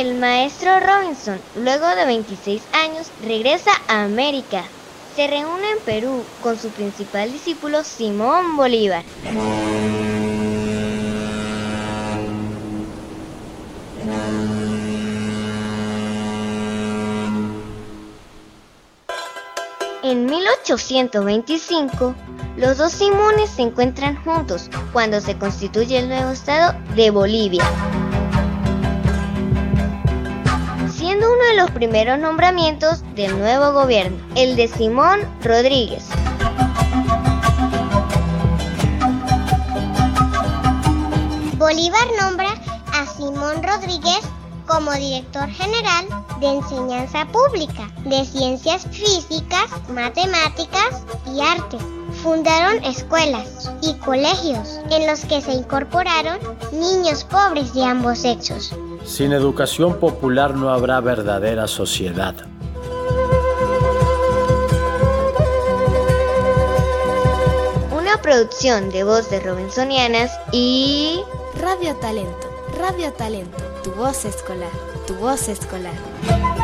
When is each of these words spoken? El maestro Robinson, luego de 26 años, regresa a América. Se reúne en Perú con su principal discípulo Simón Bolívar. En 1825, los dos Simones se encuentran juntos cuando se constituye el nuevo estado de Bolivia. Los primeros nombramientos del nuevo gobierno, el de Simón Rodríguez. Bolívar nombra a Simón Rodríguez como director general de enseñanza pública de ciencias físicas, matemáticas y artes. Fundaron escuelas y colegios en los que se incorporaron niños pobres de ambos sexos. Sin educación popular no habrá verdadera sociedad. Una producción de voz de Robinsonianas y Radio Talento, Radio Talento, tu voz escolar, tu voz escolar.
El 0.00 0.14
maestro 0.14 0.80
Robinson, 0.80 1.38
luego 1.56 1.86
de 1.88 2.06
26 2.06 2.62
años, 2.72 3.10
regresa 3.22 3.70
a 3.86 4.04
América. 4.04 4.64
Se 5.14 5.26
reúne 5.26 5.72
en 5.72 5.78
Perú 5.80 6.24
con 6.42 6.58
su 6.58 6.70
principal 6.70 7.30
discípulo 7.30 7.84
Simón 7.84 8.56
Bolívar. 8.56 9.04
En 20.02 20.24
1825, 20.24 22.14
los 22.56 22.78
dos 22.78 22.92
Simones 22.92 23.50
se 23.50 23.60
encuentran 23.60 24.16
juntos 24.24 24.70
cuando 24.94 25.20
se 25.20 25.36
constituye 25.36 25.98
el 25.98 26.08
nuevo 26.08 26.30
estado 26.30 26.74
de 26.96 27.10
Bolivia. 27.10 27.64
Los 31.60 31.70
primeros 31.72 32.18
nombramientos 32.18 33.02
del 33.14 33.38
nuevo 33.38 33.72
gobierno, 33.74 34.16
el 34.34 34.56
de 34.56 34.66
Simón 34.66 35.20
Rodríguez. 35.42 36.06
Bolívar 41.58 42.06
nombra 42.18 42.48
a 42.94 43.06
Simón 43.14 43.62
Rodríguez 43.62 44.20
como 44.66 44.90
director 44.92 45.50
general 45.50 46.06
de 46.40 46.46
enseñanza 46.46 47.26
pública 47.26 47.90
de 48.04 48.24
ciencias 48.24 48.86
físicas, 48.90 49.66
matemáticas 49.90 51.04
y 51.26 51.42
artes. 51.42 51.99
Fundaron 52.22 52.84
escuelas 52.84 53.70
y 53.80 53.94
colegios 53.94 54.78
en 54.90 55.06
los 55.06 55.24
que 55.24 55.40
se 55.40 55.52
incorporaron 55.52 56.38
niños 56.70 57.24
pobres 57.24 57.72
de 57.72 57.82
ambos 57.82 58.18
sexos. 58.18 58.74
Sin 59.04 59.32
educación 59.32 59.98
popular 59.98 60.54
no 60.54 60.68
habrá 60.68 61.00
verdadera 61.00 61.66
sociedad. 61.66 62.34
Una 67.90 68.20
producción 68.20 68.90
de 68.90 69.02
voz 69.02 69.30
de 69.30 69.40
Robinsonianas 69.40 70.30
y 70.52 71.22
Radio 71.58 71.96
Talento, 71.96 72.50
Radio 72.78 73.12
Talento, 73.14 73.56
tu 73.82 73.92
voz 73.92 74.26
escolar, 74.26 74.70
tu 75.06 75.14
voz 75.14 75.48
escolar. 75.48 76.59